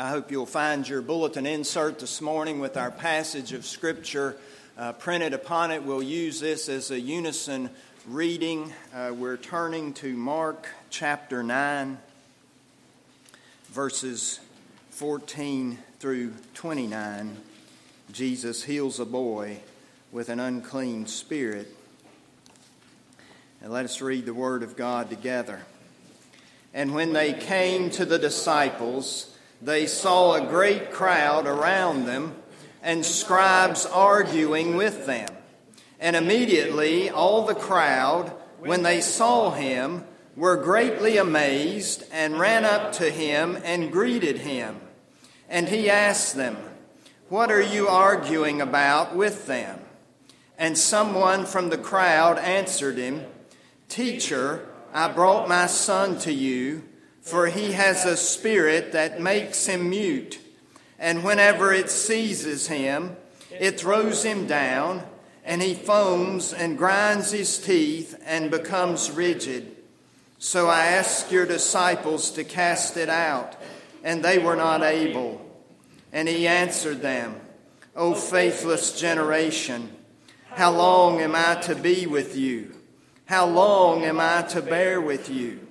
I 0.00 0.08
hope 0.08 0.30
you'll 0.30 0.46
find 0.46 0.88
your 0.88 1.02
bulletin 1.02 1.44
insert 1.44 1.98
this 1.98 2.22
morning 2.22 2.58
with 2.58 2.78
our 2.78 2.90
passage 2.90 3.52
of 3.52 3.66
Scripture 3.66 4.34
uh, 4.78 4.94
printed 4.94 5.34
upon 5.34 5.72
it. 5.72 5.82
We'll 5.82 6.02
use 6.02 6.40
this 6.40 6.70
as 6.70 6.90
a 6.90 6.98
unison 6.98 7.68
reading. 8.06 8.72
Uh, 8.94 9.12
we're 9.14 9.36
turning 9.36 9.92
to 9.92 10.16
Mark 10.16 10.70
chapter 10.88 11.42
9, 11.42 11.98
verses 13.72 14.40
14 14.88 15.76
through 15.98 16.32
29. 16.54 17.36
Jesus 18.10 18.62
heals 18.62 19.00
a 19.00 19.04
boy 19.04 19.58
with 20.12 20.30
an 20.30 20.40
unclean 20.40 21.08
spirit. 21.08 21.68
And 23.60 23.70
let 23.70 23.84
us 23.84 24.00
read 24.00 24.24
the 24.24 24.32
Word 24.32 24.62
of 24.62 24.78
God 24.78 25.10
together. 25.10 25.60
And 26.72 26.94
when 26.94 27.12
they 27.12 27.34
came 27.34 27.90
to 27.90 28.06
the 28.06 28.18
disciples, 28.18 29.36
they 29.62 29.86
saw 29.86 30.34
a 30.34 30.46
great 30.46 30.90
crowd 30.90 31.46
around 31.46 32.06
them 32.06 32.34
and 32.82 33.04
scribes 33.04 33.86
arguing 33.86 34.76
with 34.76 35.06
them. 35.06 35.28
And 35.98 36.16
immediately 36.16 37.10
all 37.10 37.44
the 37.44 37.54
crowd, 37.54 38.28
when 38.58 38.82
they 38.82 39.00
saw 39.00 39.50
him, 39.50 40.04
were 40.36 40.56
greatly 40.56 41.18
amazed 41.18 42.04
and 42.10 42.38
ran 42.38 42.64
up 42.64 42.92
to 42.92 43.10
him 43.10 43.58
and 43.64 43.92
greeted 43.92 44.38
him. 44.38 44.80
And 45.48 45.68
he 45.68 45.90
asked 45.90 46.36
them, 46.36 46.56
What 47.28 47.50
are 47.50 47.60
you 47.60 47.88
arguing 47.88 48.62
about 48.62 49.14
with 49.14 49.46
them? 49.46 49.80
And 50.56 50.78
someone 50.78 51.44
from 51.44 51.68
the 51.68 51.78
crowd 51.78 52.38
answered 52.38 52.96
him, 52.96 53.26
Teacher, 53.88 54.66
I 54.92 55.08
brought 55.08 55.48
my 55.48 55.66
son 55.66 56.18
to 56.20 56.32
you, 56.32 56.84
for 57.20 57.46
he 57.46 57.72
has 57.72 58.04
a 58.04 58.16
spirit 58.16 58.92
that 58.92 59.20
makes 59.20 59.66
him 59.66 59.90
mute. 59.90 60.38
And 60.98 61.24
whenever 61.24 61.72
it 61.72 61.90
seizes 61.90 62.68
him, 62.68 63.16
it 63.58 63.80
throws 63.80 64.22
him 64.22 64.46
down, 64.46 65.02
and 65.44 65.62
he 65.62 65.74
foams 65.74 66.52
and 66.52 66.78
grinds 66.78 67.32
his 67.32 67.58
teeth 67.58 68.20
and 68.24 68.50
becomes 68.50 69.10
rigid. 69.10 69.76
So 70.38 70.68
I 70.68 70.86
asked 70.86 71.32
your 71.32 71.46
disciples 71.46 72.30
to 72.32 72.44
cast 72.44 72.96
it 72.96 73.08
out, 73.08 73.56
and 74.02 74.24
they 74.24 74.38
were 74.38 74.56
not 74.56 74.82
able. 74.82 75.46
And 76.12 76.28
he 76.28 76.46
answered 76.46 77.02
them, 77.02 77.40
O 77.94 78.14
faithless 78.14 78.98
generation, 78.98 79.90
how 80.46 80.72
long 80.72 81.20
am 81.20 81.34
I 81.34 81.56
to 81.62 81.74
be 81.74 82.06
with 82.06 82.36
you? 82.36 82.74
How 83.26 83.46
long 83.46 84.04
am 84.04 84.18
I 84.18 84.42
to 84.48 84.62
bear 84.62 85.00
with 85.00 85.30
you? 85.30 85.66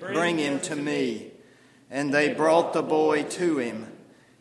Bring 0.00 0.38
him 0.38 0.60
to 0.60 0.76
me. 0.76 1.32
And 1.90 2.12
they 2.12 2.32
brought 2.32 2.72
the 2.72 2.82
boy 2.82 3.24
to 3.24 3.58
him. 3.58 3.86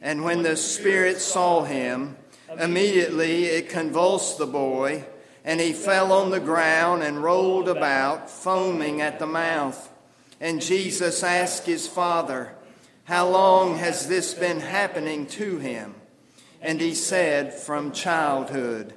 And 0.02 0.24
when 0.24 0.44
the 0.44 0.56
Spirit 0.56 1.20
saw 1.20 1.64
him, 1.64 2.18
immediately 2.60 3.46
it 3.46 3.70
convulsed 3.70 4.38
the 4.38 4.46
boy, 4.46 5.06
and 5.44 5.60
he 5.60 5.74
fell 5.74 6.12
on 6.12 6.30
the 6.30 6.40
ground 6.40 7.04
and 7.04 7.24
rolled 7.24 7.70
about, 7.70 8.30
foaming 8.30 9.02
at 9.02 9.20
the 9.20 9.26
mouth. 9.26 9.92
And 10.40 10.62
Jesus 10.62 11.24
asked 11.24 11.66
his 11.66 11.88
father, 11.88 12.54
How 13.06 13.30
long 13.30 13.78
has 13.78 14.08
this 14.08 14.34
been 14.34 14.60
happening 14.60 15.26
to 15.28 15.58
him? 15.58 15.96
And 16.62 16.82
he 16.82 16.94
said, 16.94 17.54
From 17.54 17.92
childhood. 17.92 18.94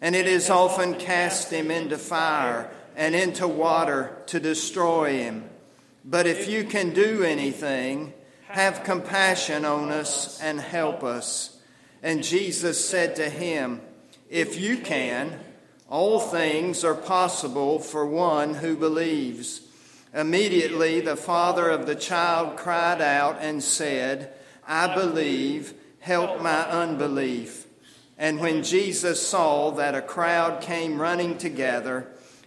And 0.00 0.14
it 0.14 0.26
has 0.26 0.50
often 0.50 0.94
cast 0.94 1.50
him 1.50 1.70
into 1.70 1.96
fire 1.96 2.70
and 2.94 3.14
into 3.14 3.48
water 3.48 4.16
to 4.26 4.38
destroy 4.38 5.16
him. 5.18 5.48
But 6.04 6.26
if 6.26 6.48
you 6.48 6.64
can 6.64 6.90
do 6.90 7.22
anything, 7.22 8.12
have 8.48 8.84
compassion 8.84 9.64
on 9.64 9.90
us 9.90 10.40
and 10.40 10.60
help 10.60 11.02
us. 11.02 11.58
And 12.02 12.22
Jesus 12.22 12.86
said 12.86 13.16
to 13.16 13.30
him, 13.30 13.80
If 14.28 14.60
you 14.60 14.76
can, 14.76 15.40
all 15.88 16.20
things 16.20 16.84
are 16.84 16.94
possible 16.94 17.78
for 17.78 18.06
one 18.06 18.54
who 18.54 18.76
believes. 18.76 19.62
Immediately 20.12 21.00
the 21.00 21.16
father 21.16 21.70
of 21.70 21.86
the 21.86 21.96
child 21.96 22.56
cried 22.56 23.00
out 23.00 23.38
and 23.40 23.62
said, 23.62 24.32
I 24.66 24.94
believe, 24.94 25.74
help 26.00 26.40
my 26.40 26.62
unbelief. 26.68 27.66
And 28.16 28.38
when 28.38 28.62
Jesus 28.62 29.26
saw 29.26 29.70
that 29.72 29.94
a 29.94 30.02
crowd 30.02 30.60
came 30.60 31.00
running 31.00 31.38
together, 31.38 32.08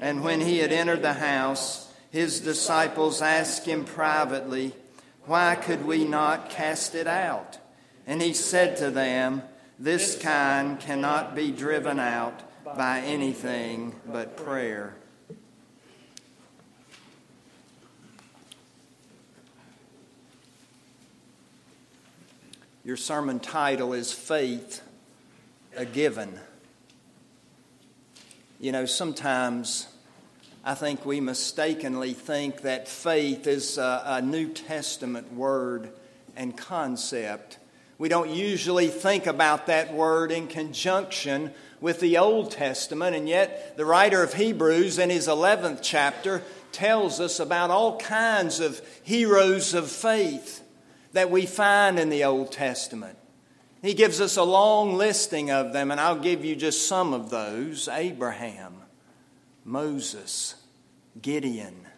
And 0.00 0.22
when 0.22 0.40
he 0.40 0.58
had 0.58 0.72
entered 0.72 1.02
the 1.02 1.14
house, 1.14 1.92
his 2.10 2.40
disciples 2.40 3.22
asked 3.22 3.66
him 3.66 3.84
privately, 3.84 4.74
Why 5.24 5.54
could 5.54 5.86
we 5.86 6.04
not 6.04 6.50
cast 6.50 6.94
it 6.94 7.06
out? 7.06 7.58
And 8.06 8.20
he 8.20 8.34
said 8.34 8.76
to 8.78 8.90
them, 8.90 9.42
This 9.78 10.20
kind 10.20 10.78
cannot 10.78 11.34
be 11.34 11.50
driven 11.50 11.98
out 11.98 12.42
by 12.76 13.00
anything 13.00 13.94
but 14.06 14.36
prayer. 14.36 14.96
Your 22.84 22.96
sermon 22.96 23.38
title 23.38 23.92
is 23.92 24.12
Faith, 24.12 24.82
a 25.76 25.84
Given. 25.84 26.40
You 28.62 28.70
know, 28.70 28.86
sometimes 28.86 29.88
I 30.62 30.76
think 30.76 31.04
we 31.04 31.18
mistakenly 31.18 32.12
think 32.12 32.62
that 32.62 32.86
faith 32.86 33.48
is 33.48 33.76
a, 33.76 34.02
a, 34.06 34.22
New 34.22 34.50
Testament 34.50 35.32
word 35.32 35.90
and 36.36 36.56
concept. 36.56 37.58
We 37.98 38.08
don't 38.08 38.30
usually 38.30 38.86
think 38.86 39.26
about 39.26 39.66
that 39.66 39.92
word 39.92 40.30
in 40.30 40.46
conjunction 40.46 41.50
with 41.80 41.98
the 41.98 42.18
Old 42.18 42.52
Testament, 42.52 43.16
and 43.16 43.28
yet 43.28 43.76
the 43.76 43.84
writer 43.84 44.22
of 44.22 44.34
Hebrews 44.34 44.96
in 44.96 45.10
his 45.10 45.26
11th 45.26 45.80
chapter 45.82 46.44
tells 46.70 47.18
us 47.18 47.40
about 47.40 47.72
all 47.72 47.98
kinds 47.98 48.60
of 48.60 48.80
heroes 49.02 49.74
of 49.74 49.90
faith 49.90 50.62
that 51.14 51.32
we 51.32 51.46
find 51.46 51.98
in 51.98 52.10
the 52.10 52.22
Old 52.22 52.52
Testament. 52.52 53.18
He 53.82 53.94
gives 53.94 54.20
us 54.20 54.36
a 54.36 54.44
long 54.44 54.94
listing 54.94 55.50
of 55.50 55.72
them, 55.72 55.90
and 55.90 56.00
I'll 56.00 56.20
give 56.20 56.44
you 56.44 56.54
just 56.54 56.86
some 56.86 57.12
of 57.12 57.30
those 57.30 57.88
Abraham, 57.88 58.74
Moses, 59.64 60.54
Gideon, 61.20 61.88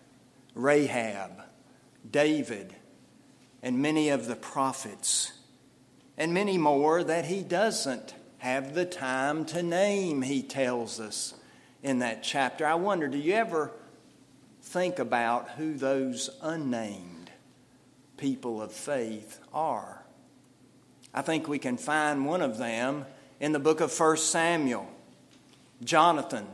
Rahab, 0.54 1.42
David, 2.10 2.74
and 3.62 3.80
many 3.80 4.08
of 4.08 4.26
the 4.26 4.36
prophets, 4.36 5.32
and 6.16 6.32
many 6.32 6.56
more 6.56 7.04
that 7.04 7.26
he 7.26 7.42
doesn't 7.42 8.14
have 8.38 8.74
the 8.74 8.86
time 8.86 9.44
to 9.46 9.62
name, 9.62 10.22
he 10.22 10.42
tells 10.42 10.98
us 10.98 11.34
in 11.82 11.98
that 11.98 12.22
chapter. 12.22 12.66
I 12.66 12.74
wonder, 12.74 13.08
do 13.08 13.18
you 13.18 13.34
ever 13.34 13.72
think 14.62 14.98
about 14.98 15.50
who 15.50 15.74
those 15.74 16.30
unnamed 16.40 17.30
people 18.16 18.62
of 18.62 18.72
faith 18.72 19.38
are? 19.52 20.03
I 21.14 21.22
think 21.22 21.46
we 21.46 21.61
can 21.61 21.76
find 21.76 22.26
one 22.26 22.43
of 22.43 22.58
them 22.58 23.06
in 23.38 23.52
the 23.52 23.61
book 23.61 23.81
of 23.81 23.96
1 23.96 24.16
Samuel. 24.16 24.88
Jonathan, 25.84 26.46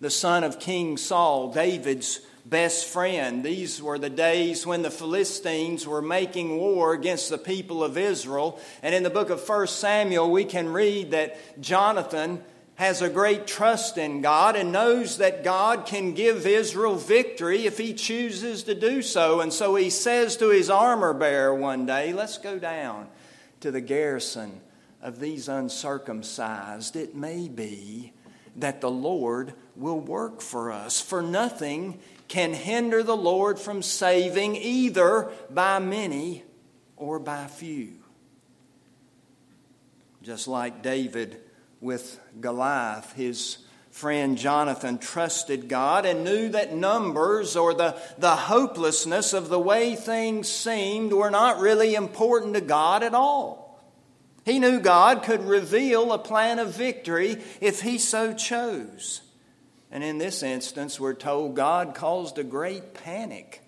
the 0.00 0.10
son 0.10 0.42
of 0.42 0.58
King 0.58 0.96
Saul, 0.96 1.52
David's 1.52 2.20
best 2.44 2.88
friend. 2.88 3.44
These 3.44 3.80
were 3.80 3.98
the 3.98 4.10
days 4.10 4.66
when 4.66 4.82
the 4.82 4.90
Philistines 4.90 5.86
were 5.86 6.02
making 6.02 6.56
war 6.56 6.94
against 6.94 7.30
the 7.30 7.38
people 7.38 7.84
of 7.84 7.96
Israel. 7.96 8.58
And 8.82 8.92
in 8.92 9.04
the 9.04 9.10
book 9.10 9.30
of 9.30 9.48
1 9.48 9.68
Samuel, 9.68 10.32
we 10.32 10.44
can 10.46 10.72
read 10.72 11.12
that 11.12 11.60
Jonathan 11.60 12.42
has 12.74 13.02
a 13.02 13.08
great 13.08 13.46
trust 13.46 13.98
in 13.98 14.20
God 14.20 14.56
and 14.56 14.72
knows 14.72 15.18
that 15.18 15.44
God 15.44 15.86
can 15.86 16.14
give 16.14 16.44
Israel 16.44 16.96
victory 16.96 17.66
if 17.66 17.78
he 17.78 17.94
chooses 17.94 18.64
to 18.64 18.74
do 18.74 19.00
so. 19.00 19.40
And 19.40 19.52
so 19.52 19.76
he 19.76 19.90
says 19.90 20.36
to 20.38 20.48
his 20.48 20.70
armor 20.70 21.14
bearer 21.14 21.54
one 21.54 21.86
day, 21.86 22.12
Let's 22.12 22.38
go 22.38 22.58
down 22.58 23.06
to 23.62 23.70
the 23.70 23.80
garrison 23.80 24.60
of 25.00 25.18
these 25.18 25.48
uncircumcised. 25.48 26.94
It 26.94 27.14
may 27.14 27.48
be 27.48 28.12
that 28.56 28.80
the 28.80 28.90
Lord 28.90 29.54
will 29.74 29.98
work 29.98 30.40
for 30.40 30.70
us. 30.70 31.00
For 31.00 31.22
nothing 31.22 31.98
can 32.28 32.52
hinder 32.52 33.02
the 33.02 33.16
Lord 33.16 33.58
from 33.58 33.82
saving 33.82 34.56
either 34.56 35.30
by 35.50 35.78
many 35.78 36.44
or 36.96 37.18
by 37.18 37.46
few. 37.46 37.94
Just 40.22 40.46
like 40.46 40.82
David 40.82 41.40
with 41.80 42.20
Goliath, 42.40 43.12
his 43.14 43.58
friend 43.92 44.38
Jonathan 44.38 44.98
trusted 44.98 45.68
God 45.68 46.06
and 46.06 46.24
knew 46.24 46.48
that 46.48 46.74
numbers 46.74 47.56
or 47.56 47.74
the, 47.74 47.96
the 48.18 48.34
hopelessness 48.34 49.34
of 49.34 49.48
the 49.48 49.60
way 49.60 49.94
things 49.94 50.48
seemed 50.48 51.12
were 51.12 51.30
not 51.30 51.60
really 51.60 51.94
important 51.94 52.54
to 52.54 52.60
God 52.60 53.02
at 53.02 53.14
all. 53.14 53.62
He 54.44 54.58
knew 54.58 54.80
God 54.80 55.22
could 55.22 55.44
reveal 55.44 56.12
a 56.12 56.18
plan 56.18 56.58
of 56.58 56.74
victory 56.74 57.36
if 57.60 57.82
he 57.82 57.98
so 57.98 58.32
chose. 58.32 59.20
And 59.90 60.02
in 60.02 60.16
this 60.18 60.42
instance, 60.42 60.98
we're 60.98 61.14
told 61.14 61.54
God 61.54 61.94
caused 61.94 62.38
a 62.38 62.44
great 62.44 62.94
panic 62.94 63.62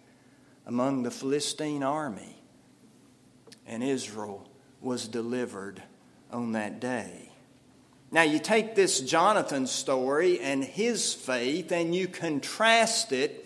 among 0.66 1.02
the 1.02 1.10
Philistine 1.10 1.82
army, 1.82 2.42
and 3.66 3.84
Israel 3.84 4.48
was 4.80 5.06
delivered 5.06 5.82
on 6.32 6.52
that 6.52 6.80
day. 6.80 7.23
Now, 8.14 8.22
you 8.22 8.38
take 8.38 8.76
this 8.76 9.00
Jonathan 9.00 9.66
story 9.66 10.38
and 10.38 10.62
his 10.62 11.12
faith, 11.12 11.72
and 11.72 11.92
you 11.92 12.06
contrast 12.06 13.10
it 13.10 13.44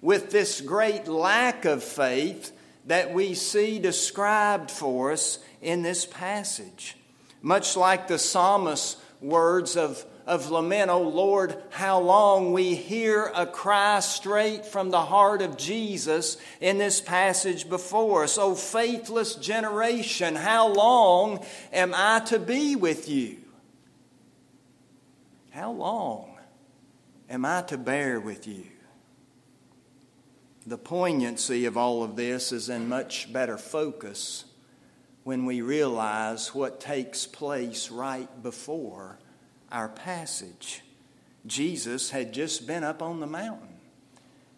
with 0.00 0.30
this 0.30 0.62
great 0.62 1.06
lack 1.06 1.66
of 1.66 1.84
faith 1.84 2.50
that 2.86 3.12
we 3.12 3.34
see 3.34 3.78
described 3.78 4.70
for 4.70 5.12
us 5.12 5.38
in 5.60 5.82
this 5.82 6.06
passage. 6.06 6.96
Much 7.42 7.76
like 7.76 8.08
the 8.08 8.18
psalmist's 8.18 8.96
words 9.20 9.76
of 9.76 10.02
of 10.26 10.50
lament, 10.50 10.90
O 10.90 11.02
Lord, 11.02 11.60
how 11.70 12.00
long 12.00 12.52
we 12.52 12.76
hear 12.76 13.30
a 13.34 13.44
cry 13.44 14.00
straight 14.00 14.64
from 14.64 14.90
the 14.90 15.00
heart 15.00 15.42
of 15.42 15.58
Jesus 15.58 16.38
in 16.60 16.78
this 16.78 17.02
passage 17.02 17.68
before 17.68 18.24
us. 18.24 18.38
O 18.38 18.54
faithless 18.54 19.34
generation, 19.34 20.36
how 20.36 20.68
long 20.68 21.44
am 21.70 21.92
I 21.94 22.20
to 22.26 22.38
be 22.38 22.76
with 22.76 23.06
you? 23.06 23.39
How 25.60 25.72
long 25.72 26.38
am 27.28 27.44
I 27.44 27.60
to 27.68 27.76
bear 27.76 28.18
with 28.18 28.46
you? 28.46 28.64
The 30.66 30.78
poignancy 30.78 31.66
of 31.66 31.76
all 31.76 32.02
of 32.02 32.16
this 32.16 32.50
is 32.50 32.70
in 32.70 32.88
much 32.88 33.30
better 33.30 33.58
focus 33.58 34.46
when 35.22 35.44
we 35.44 35.60
realize 35.60 36.54
what 36.54 36.80
takes 36.80 37.26
place 37.26 37.90
right 37.90 38.42
before 38.42 39.18
our 39.70 39.90
passage, 39.90 40.80
Jesus 41.44 42.08
had 42.08 42.32
just 42.32 42.66
been 42.66 42.82
up 42.82 43.02
on 43.02 43.20
the 43.20 43.26
mountain 43.26 43.76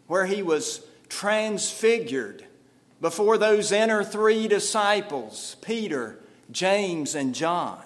where 0.06 0.26
he 0.26 0.40
was 0.40 0.86
transfigured 1.08 2.44
before 3.00 3.38
those 3.38 3.72
inner 3.72 4.04
three 4.04 4.46
disciples, 4.46 5.56
Peter, 5.62 6.20
James, 6.52 7.16
and 7.16 7.34
John. 7.34 7.82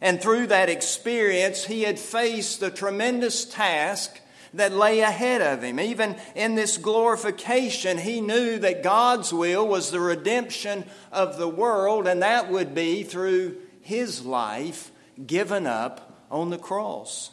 And 0.00 0.20
through 0.20 0.48
that 0.48 0.68
experience, 0.68 1.64
he 1.64 1.82
had 1.82 1.98
faced 1.98 2.60
the 2.60 2.70
tremendous 2.70 3.44
task 3.44 4.20
that 4.54 4.72
lay 4.72 5.00
ahead 5.00 5.42
of 5.42 5.62
him. 5.62 5.78
Even 5.80 6.16
in 6.34 6.54
this 6.54 6.78
glorification, 6.78 7.98
he 7.98 8.20
knew 8.20 8.58
that 8.58 8.82
God's 8.82 9.32
will 9.32 9.66
was 9.66 9.90
the 9.90 10.00
redemption 10.00 10.84
of 11.12 11.36
the 11.36 11.48
world, 11.48 12.06
and 12.06 12.22
that 12.22 12.50
would 12.50 12.74
be 12.74 13.02
through 13.02 13.56
his 13.80 14.24
life 14.24 14.90
given 15.26 15.66
up 15.66 16.24
on 16.30 16.50
the 16.50 16.58
cross. 16.58 17.30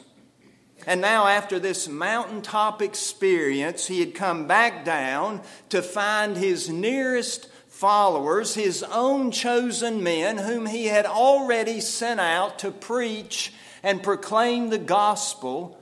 And 0.88 1.02
now, 1.02 1.28
after 1.28 1.58
this 1.58 1.88
mountaintop 1.88 2.82
experience, 2.82 3.88
he 3.88 4.02
had 4.02 4.14
come 4.14 4.46
back 4.46 4.86
down 4.86 5.42
to 5.70 5.82
find 5.82 6.38
his 6.38 6.70
nearest 6.70 7.50
followers, 7.76 8.56
his 8.56 8.84
own 8.84 9.32
chosen 9.32 10.02
men, 10.02 10.38
whom 10.38 10.66
he 10.66 10.86
had 10.86 11.06
already 11.06 11.82
sent 11.82 12.22
out 12.22 12.58
to 12.60 12.72
preach 12.72 13.52
and 13.84 14.02
proclaim 14.02 14.70
the 14.70 14.78
gospel, 14.78 15.78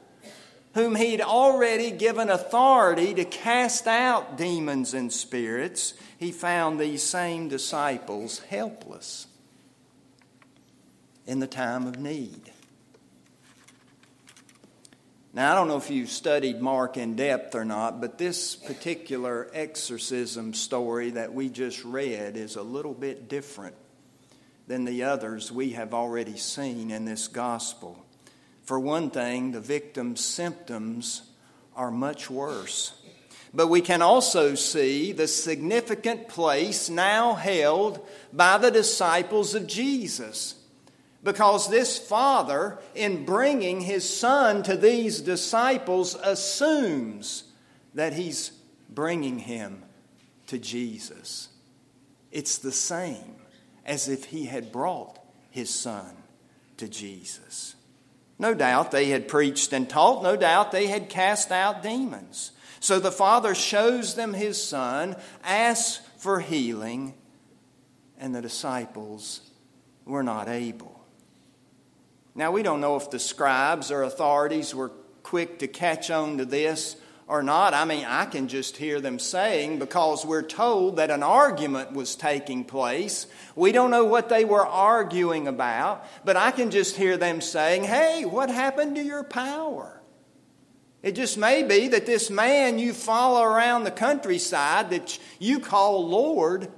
whom 0.74 0.96
he'd 0.96 1.22
already 1.22 1.92
given 1.92 2.32
authority 2.32 3.14
to 3.14 3.24
cast 3.24 3.86
out 3.86 4.38
demons 4.38 4.96
and 4.96 5.14
spirits. 5.14 5.94
He 6.18 6.32
found 6.32 6.80
these 6.80 7.04
same 7.04 7.48
disciples 7.48 8.40
helpless 8.40 9.28
in 11.28 11.40
the 11.40 11.48
time 11.48 11.86
of 11.86 12.00
need. 12.00 12.52
Now, 15.36 15.52
I 15.52 15.56
don't 15.56 15.68
know 15.68 15.78
if 15.78 15.90
you've 15.90 16.12
studied 16.12 16.62
Mark 16.62 16.96
in 16.96 17.16
depth 17.16 17.56
or 17.56 17.66
not, 17.66 18.00
but 18.00 18.20
this 18.20 18.56
particular 18.56 19.50
exorcism 19.52 20.54
story 20.54 21.10
that 21.10 21.34
we 21.34 21.50
just 21.50 21.84
read 21.84 22.38
is 22.38 22.56
a 22.56 22.62
little 22.62 22.94
bit 22.94 23.28
different 23.28 23.76
than 24.68 24.86
the 24.86 25.06
others 25.06 25.52
we 25.52 25.72
have 25.72 25.92
already 25.92 26.38
seen 26.38 26.92
in 26.92 27.06
this 27.06 27.28
gospel. 27.28 28.06
For 28.62 28.80
one 28.80 29.10
thing, 29.10 29.54
the 29.54 29.60
victim's 29.60 30.24
symptoms 30.24 31.24
are 31.76 31.90
much 31.90 32.30
worse. 32.30 32.94
But 33.56 33.70
we 33.70 33.82
can 33.82 34.04
also 34.04 34.54
see 34.54 35.14
the 35.14 35.28
significant 35.28 36.28
place 36.28 36.92
now 36.92 37.34
held 37.34 38.06
by 38.32 38.60
the 38.60 38.70
disciples 38.70 39.56
of 39.56 39.66
Jesus 39.66 40.63
because 41.24 41.70
this 41.70 41.98
father, 41.98 42.80
in 42.96 43.26
bringing 43.26 43.82
his 43.82 44.08
son 44.08 44.62
to 44.64 44.76
these 44.76 45.22
disciples, 45.22 46.16
assumes 46.16 47.46
that 47.94 48.14
he's 48.14 48.52
bringing 48.90 49.40
him 49.40 49.84
to 50.48 50.58
Jesus. 50.58 51.50
It's 52.32 52.58
the 52.58 52.72
same 52.72 53.36
as 53.86 54.10
if 54.10 54.26
he 54.26 54.46
had 54.46 54.72
brought 54.72 55.20
his 55.50 55.70
son 55.70 56.16
to 56.78 56.88
Jesus. 56.88 57.76
No 58.38 58.54
doubt 58.54 58.92
they 58.92 59.10
had 59.10 59.28
preached 59.28 59.72
and 59.72 59.90
taught, 59.90 60.24
no 60.24 60.36
doubt 60.36 60.72
they 60.72 60.88
had 60.88 61.08
cast 61.08 61.52
out 61.52 61.84
demons. 61.84 62.52
So 62.80 63.00
the 63.00 63.12
father 63.12 63.56
shows 63.56 64.16
them 64.16 64.34
his 64.34 64.62
son, 64.62 65.16
asks 65.44 66.06
for 66.18 66.42
healing, 66.42 67.14
and 68.18 68.36
the 68.36 68.42
disciples 68.42 69.42
were 70.06 70.24
not 70.24 70.50
able. 70.50 70.93
Now, 72.36 72.52
we 72.52 72.64
don't 72.64 72.82
know 72.82 72.96
if 72.96 73.12
the 73.12 73.20
scribes 73.20 73.92
or 73.92 74.04
authorities 74.04 74.74
were 74.74 74.92
quick 75.22 75.60
to 75.60 75.68
catch 75.68 76.10
on 76.10 76.38
to 76.40 76.46
this 76.46 76.96
or 77.28 77.44
not. 77.44 77.74
I 77.74 77.86
mean, 77.86 78.06
I 78.06 78.26
can 78.26 78.48
just 78.48 78.78
hear 78.78 79.00
them 79.00 79.20
saying 79.20 79.80
because 79.80 80.26
we're 80.26 80.42
told 80.42 80.98
that 80.98 81.12
an 81.12 81.24
argument 81.24 81.94
was 81.94 82.16
taking 82.16 82.66
place. 82.66 83.28
We 83.56 83.72
don't 83.72 83.92
know 83.92 84.06
what 84.06 84.30
they 84.30 84.46
were 84.46 84.66
arguing 84.66 85.48
about, 85.48 86.06
but 86.26 86.36
I 86.36 86.52
can 86.52 86.72
just 86.72 86.96
hear 86.96 87.18
them 87.18 87.40
saying, 87.40 87.84
Hey, 87.84 88.26
what 88.26 88.50
happened 88.50 88.96
to 88.96 89.04
your 89.04 89.24
power? 89.24 90.02
It 91.02 91.14
just 91.14 91.38
may 91.38 91.64
be 91.64 91.90
that 91.90 92.06
this 92.06 92.30
man 92.30 92.80
you 92.80 92.94
follow 92.94 93.44
around 93.44 93.84
the 93.84 93.92
countryside 93.92 94.90
that 94.92 95.20
you 95.38 95.60
call 95.60 96.08
Lord 96.08 96.72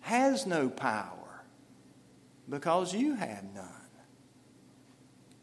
has 0.00 0.46
no 0.46 0.68
power 0.68 1.44
because 2.48 2.94
you 2.94 3.14
have 3.14 3.44
none. 3.54 3.73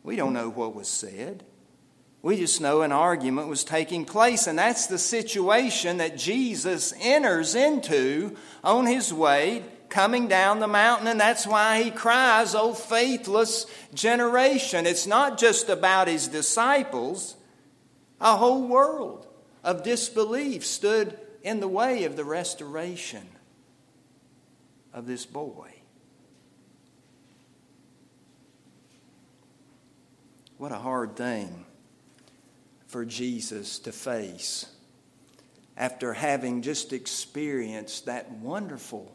We 0.03 0.15
don't 0.15 0.34
know 0.34 0.50
what 0.50 0.75
was 0.75 0.88
said. 0.88 1.43
We 2.24 2.38
just 2.38 2.62
know 2.62 2.81
an 2.81 2.91
argument 2.91 3.48
was 3.48 3.63
taking 3.63 4.05
place, 4.05 4.46
and 4.46 4.58
that's 4.58 4.86
the 4.86 5.00
situation 5.00 5.98
that 5.98 6.17
Jesus 6.17 6.93
enters 7.00 7.55
into 7.55 8.36
on 8.63 8.86
his 8.86 9.12
way 9.12 9.63
coming 9.89 10.27
down 10.27 10.60
the 10.60 10.67
mountain, 10.67 11.08
and 11.08 11.20
that's 11.20 11.46
why 11.46 11.84
he 11.84 11.91
cries, 11.91 12.55
O 12.55 12.74
faithless 12.74 13.65
generation. 13.93 14.86
It's 14.86 15.08
not 15.08 15.38
just 15.38 15.67
about 15.67 16.08
his 16.08 16.27
disciples, 16.27 17.36
a 18.20 18.38
whole 18.38 18.67
world 18.67 19.27
of 19.63 19.84
disbelief 19.84 20.65
stood 20.65 21.20
in 21.43 21.60
the 21.60 21.67
way 21.67 22.05
of 22.05 22.15
the 22.15 22.24
restoration 22.24 23.27
of 24.93 25.08
this 25.08 25.25
boy. 25.25 25.80
What 30.62 30.72
a 30.72 30.75
hard 30.75 31.15
thing 31.15 31.65
for 32.86 33.03
Jesus 33.03 33.80
to 33.80 33.91
face 33.91 34.68
after 35.75 36.13
having 36.13 36.62
just 36.62 36.94
experienced 36.94 38.06
that 38.06 38.30
wonderful 38.30 39.12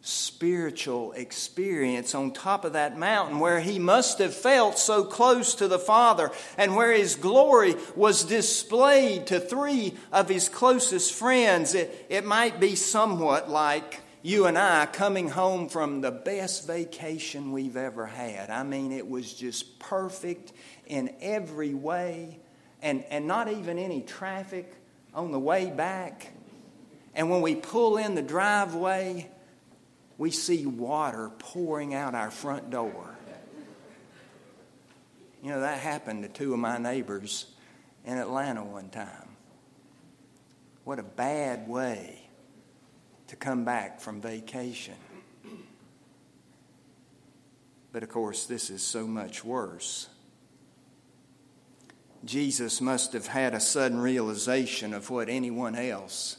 spiritual 0.00 1.12
experience 1.12 2.14
on 2.14 2.32
top 2.32 2.64
of 2.64 2.72
that 2.72 2.98
mountain 2.98 3.40
where 3.40 3.60
he 3.60 3.78
must 3.78 4.20
have 4.20 4.32
felt 4.32 4.78
so 4.78 5.04
close 5.04 5.54
to 5.56 5.68
the 5.68 5.78
Father 5.78 6.30
and 6.56 6.74
where 6.74 6.94
his 6.94 7.14
glory 7.14 7.74
was 7.94 8.24
displayed 8.24 9.26
to 9.26 9.38
three 9.38 9.92
of 10.10 10.30
his 10.30 10.48
closest 10.48 11.12
friends. 11.12 11.74
It, 11.74 12.06
it 12.08 12.24
might 12.24 12.58
be 12.58 12.74
somewhat 12.74 13.50
like 13.50 14.00
you 14.22 14.46
and 14.46 14.58
I 14.58 14.86
coming 14.86 15.28
home 15.28 15.68
from 15.68 16.02
the 16.02 16.10
best 16.10 16.66
vacation 16.66 17.52
we've 17.52 17.76
ever 17.76 18.06
had. 18.06 18.50
I 18.50 18.62
mean, 18.62 18.92
it 18.92 19.08
was 19.08 19.32
just 19.32 19.78
perfect 19.78 20.52
in 20.86 21.14
every 21.20 21.72
way, 21.72 22.38
and, 22.82 23.04
and 23.10 23.26
not 23.26 23.50
even 23.50 23.78
any 23.78 24.02
traffic 24.02 24.74
on 25.14 25.32
the 25.32 25.38
way 25.38 25.70
back. 25.70 26.32
And 27.14 27.30
when 27.30 27.40
we 27.40 27.54
pull 27.54 27.96
in 27.96 28.14
the 28.14 28.22
driveway, 28.22 29.30
we 30.18 30.30
see 30.30 30.66
water 30.66 31.30
pouring 31.38 31.94
out 31.94 32.14
our 32.14 32.30
front 32.30 32.70
door. 32.70 33.16
You 35.42 35.50
know, 35.50 35.60
that 35.60 35.80
happened 35.80 36.22
to 36.24 36.28
two 36.28 36.52
of 36.52 36.58
my 36.58 36.76
neighbors 36.76 37.46
in 38.04 38.18
Atlanta 38.18 38.62
one 38.62 38.90
time. 38.90 39.28
What 40.84 40.98
a 40.98 41.02
bad 41.02 41.66
way 41.66 42.19
to 43.30 43.36
come 43.36 43.64
back 43.64 44.00
from 44.00 44.20
vacation. 44.20 44.96
But 47.92 48.02
of 48.02 48.08
course, 48.08 48.46
this 48.46 48.70
is 48.70 48.82
so 48.82 49.06
much 49.06 49.44
worse. 49.44 50.08
Jesus 52.24 52.80
must 52.80 53.12
have 53.12 53.28
had 53.28 53.54
a 53.54 53.60
sudden 53.60 54.00
realization 54.00 54.92
of 54.92 55.10
what 55.10 55.28
anyone 55.28 55.76
else 55.76 56.38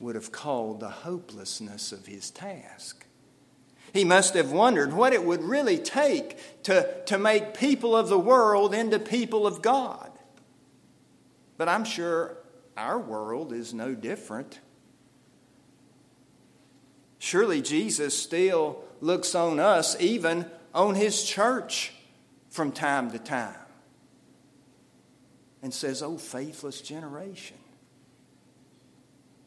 would 0.00 0.16
have 0.16 0.32
called 0.32 0.80
the 0.80 0.90
hopelessness 0.90 1.92
of 1.92 2.06
his 2.06 2.32
task. 2.32 3.06
He 3.92 4.04
must 4.04 4.34
have 4.34 4.50
wondered 4.50 4.92
what 4.92 5.12
it 5.12 5.24
would 5.24 5.42
really 5.42 5.78
take 5.78 6.62
to, 6.64 7.00
to 7.06 7.16
make 7.16 7.54
people 7.54 7.96
of 7.96 8.08
the 8.08 8.18
world 8.18 8.74
into 8.74 8.98
people 8.98 9.46
of 9.46 9.62
God. 9.62 10.10
But 11.56 11.68
I'm 11.68 11.84
sure 11.84 12.38
our 12.76 12.98
world 12.98 13.52
is 13.52 13.72
no 13.72 13.94
different. 13.94 14.58
Surely 17.18 17.60
Jesus 17.60 18.16
still 18.16 18.82
looks 19.00 19.34
on 19.34 19.58
us, 19.58 19.96
even 20.00 20.46
on 20.74 20.94
his 20.94 21.24
church, 21.24 21.92
from 22.50 22.72
time 22.72 23.10
to 23.10 23.18
time, 23.18 23.54
and 25.62 25.74
says, 25.74 26.02
Oh, 26.02 26.16
faithless 26.16 26.80
generation, 26.80 27.58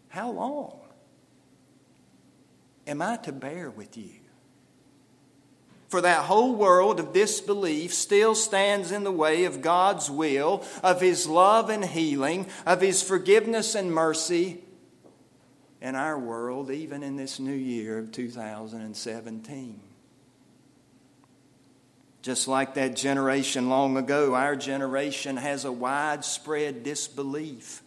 how 0.09 0.31
long 0.31 0.79
am 2.85 3.01
I 3.01 3.17
to 3.17 3.31
bear 3.31 3.69
with 3.69 3.97
you? 3.97 4.11
For 5.87 6.01
that 6.01 6.23
whole 6.23 6.55
world 6.55 7.01
of 7.01 7.11
disbelief 7.11 7.93
still 7.93 8.33
stands 8.33 8.91
in 8.91 9.03
the 9.03 9.11
way 9.11 9.43
of 9.43 9.61
God's 9.61 10.09
will, 10.09 10.65
of 10.81 11.01
His 11.01 11.27
love 11.27 11.69
and 11.69 11.83
healing, 11.83 12.47
of 12.65 12.79
His 12.79 13.03
forgiveness 13.03 13.75
and 13.75 13.93
mercy 13.93 14.63
in 15.81 15.95
our 15.95 16.17
world, 16.17 16.69
even 16.69 17.03
in 17.03 17.15
this 17.15 17.39
new 17.39 17.51
year 17.51 17.97
of 17.97 18.11
2017. 18.11 19.79
Just 22.21 22.47
like 22.47 22.75
that 22.75 22.95
generation 22.95 23.67
long 23.67 23.97
ago, 23.97 24.35
our 24.35 24.55
generation 24.55 25.37
has 25.37 25.65
a 25.65 25.71
widespread 25.71 26.83
disbelief 26.83 27.81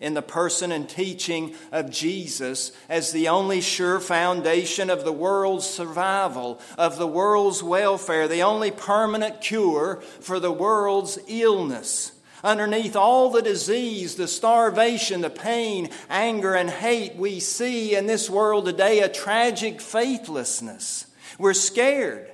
in 0.00 0.14
the 0.14 0.22
person 0.22 0.72
and 0.72 0.88
teaching 0.88 1.54
of 1.70 1.90
Jesus 1.90 2.72
as 2.88 3.12
the 3.12 3.28
only 3.28 3.60
sure 3.60 4.00
foundation 4.00 4.90
of 4.90 5.04
the 5.04 5.12
world's 5.12 5.66
survival, 5.66 6.60
of 6.76 6.98
the 6.98 7.06
world's 7.06 7.62
welfare, 7.62 8.26
the 8.26 8.42
only 8.42 8.70
permanent 8.70 9.40
cure 9.40 10.00
for 10.20 10.40
the 10.40 10.52
world's 10.52 11.18
illness. 11.28 12.12
Underneath 12.44 12.96
all 12.96 13.30
the 13.30 13.42
disease, 13.42 14.14
the 14.14 14.28
starvation, 14.28 15.20
the 15.20 15.30
pain, 15.30 15.90
anger, 16.08 16.54
and 16.54 16.70
hate, 16.70 17.16
we 17.16 17.40
see 17.40 17.94
in 17.94 18.06
this 18.06 18.30
world 18.30 18.66
today 18.66 19.00
a 19.00 19.08
tragic 19.08 19.80
faithlessness. 19.80 21.06
We're 21.38 21.54
scared. 21.54 22.30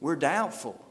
We're 0.00 0.16
doubtful 0.16 0.86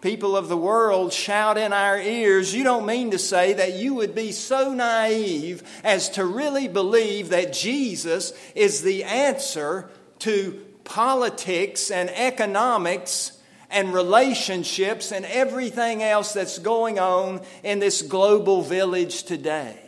people 0.00 0.36
of 0.36 0.48
the 0.48 0.56
world 0.56 1.12
shout 1.12 1.58
in 1.58 1.72
our 1.72 1.98
ears, 1.98 2.54
you 2.54 2.64
don't 2.64 2.86
mean 2.86 3.10
to 3.10 3.18
say 3.18 3.52
that 3.52 3.74
you 3.74 3.94
would 3.94 4.14
be 4.14 4.32
so 4.32 4.72
naive 4.72 5.62
as 5.84 6.08
to 6.10 6.24
really 6.24 6.68
believe 6.68 7.30
that 7.30 7.52
Jesus 7.52 8.32
is 8.54 8.82
the 8.82 9.04
answer 9.04 9.90
to 10.20 10.64
politics 10.84 11.90
and 11.90 12.10
economics 12.10 13.32
and 13.70 13.94
relationships 13.94 15.12
and 15.12 15.24
everything 15.24 16.02
else 16.02 16.32
that's 16.32 16.58
going 16.58 16.98
on 16.98 17.40
in 17.62 17.78
this 17.78 18.02
global 18.02 18.62
village 18.62 19.22
today. 19.22 19.78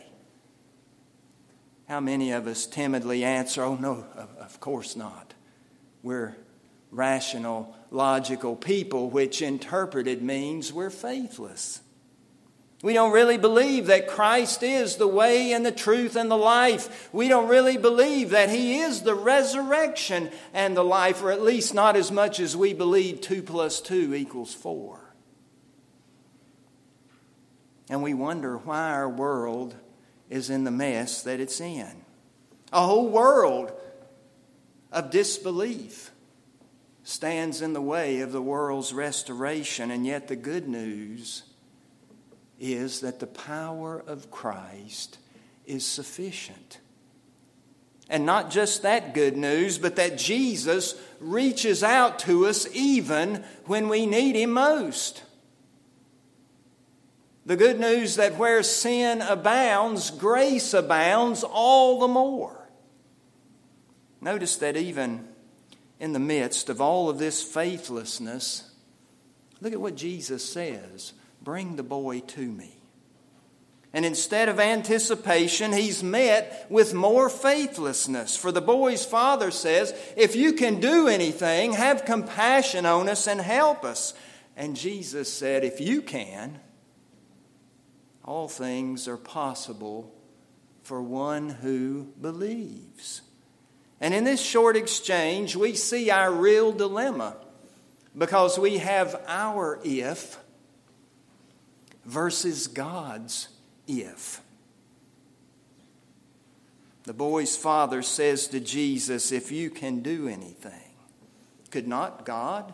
How 1.87 1.99
many 1.99 2.31
of 2.31 2.47
us 2.47 2.65
timidly 2.65 3.23
answer, 3.23 3.63
Oh, 3.63 3.75
no, 3.75 4.05
of 4.39 4.59
course 4.59 4.95
not. 4.95 5.33
We're 6.01 6.35
rational 6.91 7.75
logical 7.91 8.55
people, 8.55 9.09
which 9.09 9.41
interpreted 9.41 10.21
means 10.21 10.71
we're 10.71 10.89
faithless. 10.89 11.81
We 12.83 12.91
don't 12.91 13.13
really 13.13 13.37
believe 13.37 13.87
that 13.87 14.09
Christ 14.09 14.61
is 14.61 14.97
the 14.97 15.07
way 15.07 15.53
and 15.53 15.65
the 15.65 15.71
truth 15.71 16.17
and 16.17 16.29
the 16.29 16.37
life. 16.37 17.09
We 17.13 17.29
don't 17.29 17.47
really 17.47 17.77
believe 17.77 18.31
that 18.31 18.49
He 18.49 18.79
is 18.79 19.01
the 19.01 19.15
resurrection 19.15 20.29
and 20.53 20.75
the 20.75 20.83
life, 20.83 21.23
or 21.23 21.31
at 21.31 21.41
least 21.41 21.73
not 21.73 21.95
as 21.95 22.11
much 22.11 22.41
as 22.41 22.57
we 22.57 22.73
believe 22.73 23.21
2 23.21 23.41
plus 23.41 23.79
2 23.79 24.13
equals 24.13 24.53
4. 24.53 24.99
And 27.89 28.03
we 28.03 28.13
wonder 28.13 28.57
why 28.57 28.91
our 28.91 29.09
world 29.09 29.75
is 30.29 30.49
in 30.49 30.65
the 30.65 30.71
mess 30.71 31.23
that 31.23 31.39
it's 31.39 31.61
in. 31.61 32.03
A 32.73 32.85
whole 32.85 33.07
world 33.07 33.71
of 34.91 35.09
disbelief 35.09 36.11
stands 37.03 37.61
in 37.61 37.71
the 37.71 37.81
way 37.81 38.19
of 38.19 38.33
the 38.33 38.41
world's 38.41 38.91
restoration. 38.91 39.89
And 39.89 40.05
yet, 40.05 40.27
the 40.27 40.35
good 40.35 40.67
news 40.67 41.43
is 42.63 43.01
that 43.01 43.19
the 43.19 43.27
power 43.27 44.01
of 44.07 44.31
Christ 44.31 45.17
is 45.65 45.85
sufficient. 45.85 46.79
And 48.09 48.25
not 48.25 48.51
just 48.51 48.83
that 48.83 49.13
good 49.13 49.35
news, 49.35 49.77
but 49.77 49.97
that 49.97 50.17
Jesus 50.17 50.95
reaches 51.19 51.83
out 51.83 52.19
to 52.19 52.45
us 52.47 52.67
even 52.73 53.43
when 53.65 53.89
we 53.89 54.05
need 54.05 54.37
Him 54.37 54.51
most. 54.51 55.23
The 57.45 57.57
good 57.57 57.81
news 57.81 58.15
that 58.15 58.37
where 58.37 58.63
sin 58.63 59.21
abounds, 59.21 60.09
grace 60.09 60.73
abounds 60.73 61.43
all 61.43 61.99
the 61.99 62.07
more. 62.07 62.69
Notice 64.21 64.55
that 64.57 64.77
even 64.77 65.27
in 65.99 66.13
the 66.13 66.19
midst 66.19 66.69
of 66.69 66.79
all 66.79 67.09
of 67.09 67.19
this 67.19 67.43
faithlessness, 67.43 68.71
look 69.59 69.73
at 69.73 69.81
what 69.81 69.95
Jesus 69.95 70.47
says 70.47 71.11
Bring 71.43 71.75
the 71.75 71.83
boy 71.83 72.21
to 72.21 72.41
me. 72.41 72.77
And 73.95 74.05
instead 74.05 74.49
of 74.49 74.59
anticipation, 74.59 75.71
he's 75.71 76.01
met 76.01 76.65
with 76.67 76.95
more 76.95 77.29
faithlessness. 77.29 78.35
For 78.35 78.51
the 78.51 78.61
boy's 78.61 79.05
father 79.05 79.51
says, 79.51 79.93
If 80.17 80.35
you 80.35 80.53
can 80.53 80.79
do 80.79 81.07
anything, 81.07 81.73
have 81.73 82.05
compassion 82.05 82.87
on 82.87 83.07
us 83.07 83.27
and 83.27 83.39
help 83.39 83.85
us. 83.85 84.15
And 84.55 84.75
Jesus 84.75 85.31
said, 85.31 85.63
If 85.63 85.79
you 85.79 86.01
can, 86.01 86.59
all 88.25 88.47
things 88.47 89.07
are 89.07 89.17
possible 89.17 90.11
for 90.81 91.01
one 91.01 91.49
who 91.49 92.07
believes. 92.19 93.21
And 94.01 94.13
in 94.13 94.23
this 94.23 94.41
short 94.41 94.75
exchange, 94.75 95.55
we 95.55 95.75
see 95.75 96.09
our 96.09 96.31
real 96.31 96.71
dilemma 96.71 97.37
because 98.17 98.57
we 98.57 98.79
have 98.79 99.21
our 99.27 99.79
if 99.83 100.37
versus 102.05 102.67
God's 102.67 103.49
if. 103.87 104.41
The 107.03 107.13
boy's 107.13 107.57
father 107.57 108.01
says 108.01 108.47
to 108.47 108.59
Jesus, 108.59 109.31
If 109.31 109.51
you 109.51 109.69
can 109.69 109.99
do 110.01 110.27
anything, 110.27 110.95
could 111.69 111.87
not 111.87 112.25
God, 112.25 112.73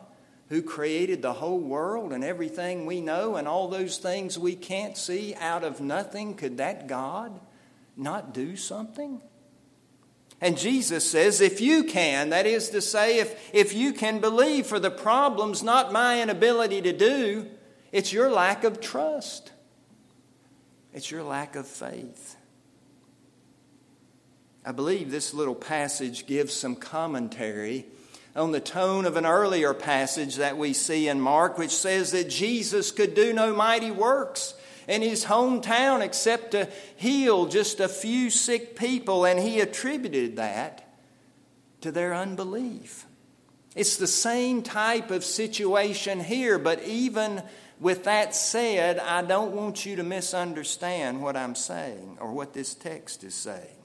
who 0.50 0.62
created 0.62 1.22
the 1.22 1.34
whole 1.34 1.60
world 1.60 2.12
and 2.12 2.24
everything 2.24 2.86
we 2.86 3.02
know 3.02 3.36
and 3.36 3.48
all 3.48 3.68
those 3.68 3.98
things 3.98 4.38
we 4.38 4.56
can't 4.56 4.98
see 4.98 5.36
out 5.36 5.64
of 5.64 5.80
nothing, 5.80 6.34
could 6.36 6.58
that 6.58 6.88
God 6.88 7.40
not 7.96 8.34
do 8.34 8.56
something? 8.56 9.22
And 10.42 10.58
Jesus 10.58 11.10
says, 11.10 11.42
if 11.42 11.60
you 11.60 11.84
can, 11.84 12.30
that 12.30 12.46
is 12.46 12.70
to 12.70 12.82
say, 12.82 13.20
if, 13.20 13.54
if 13.54 13.74
you 13.74 13.94
can 13.94 14.20
believe, 14.20 14.66
for 14.66 14.80
the 14.80 14.92
problem's 14.92 15.62
not 15.62 15.92
my 15.92 16.22
inability 16.22 16.82
to 16.82 16.94
do, 16.94 17.48
it's 17.92 18.14
your 18.14 18.30
lack 18.30 18.64
of 18.64 18.80
trust, 18.80 19.52
it's 20.94 21.10
your 21.10 21.24
lack 21.24 21.56
of 21.56 21.68
faith. 21.68 22.36
I 24.66 24.72
believe 24.72 25.10
this 25.10 25.34
little 25.34 25.56
passage 25.56 26.28
gives 26.28 26.54
some 26.54 26.76
commentary 26.76 27.86
on 28.36 28.52
the 28.52 28.60
tone 28.60 29.06
of 29.06 29.18
an 29.18 29.26
earlier 29.26 29.74
passage 29.74 30.36
that 30.36 30.58
we 30.58 30.74
see 30.74 31.08
in 31.08 31.20
Mark, 31.20 31.58
which 31.58 31.76
says 31.76 32.12
that 32.12 32.30
Jesus 32.30 32.92
could 32.92 33.16
do 33.16 33.34
no 33.34 33.56
mighty 33.56 33.92
works 33.92 34.54
in 34.88 35.02
his 35.02 35.26
hometown 35.26 36.02
except 36.02 36.52
to 36.52 36.70
heal 36.96 37.46
just 37.46 37.80
a 37.80 37.88
few 37.88 38.30
sick 38.30 38.76
people, 38.76 39.26
and 39.26 39.40
he 39.40 39.60
attributed 39.60 40.36
that 40.36 40.84
to 41.82 41.92
their 41.92 42.14
unbelief. 42.14 43.06
It's 43.76 43.98
the 43.98 44.08
same 44.08 44.62
type 44.62 45.12
of 45.12 45.24
situation 45.24 46.20
here, 46.20 46.58
but 46.58 46.84
even 46.84 47.44
with 47.80 48.04
that 48.04 48.36
said, 48.36 49.00
I 49.00 49.22
don't 49.22 49.54
want 49.54 49.86
you 49.86 49.96
to 49.96 50.04
misunderstand 50.04 51.22
what 51.22 51.38
I'm 51.38 51.56
saying 51.56 52.18
or 52.20 52.34
what 52.34 52.54
this 52.54 52.74
text 52.76 53.24
is 53.24 53.34
saying. 53.34 53.78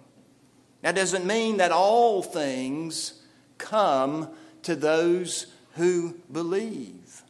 That 0.83 0.97
doesn't 0.97 1.25
mean 1.25 1.59
that 1.59 1.73
all 1.73 2.23
things 2.23 3.23
come 3.57 4.29
to 4.63 4.75
those 4.75 5.47
who 5.75 6.17
believe. 6.31 7.23